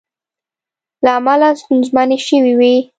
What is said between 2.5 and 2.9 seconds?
وې